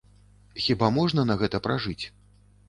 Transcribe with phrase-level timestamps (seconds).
[0.67, 1.99] Хіба можна на гэта пражыць?